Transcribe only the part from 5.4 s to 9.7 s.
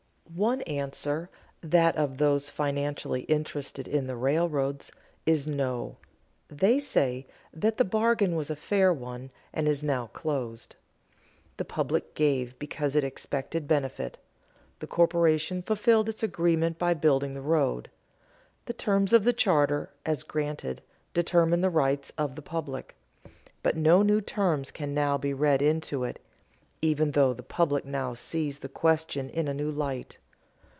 No. They say that the bargain was a fair one, and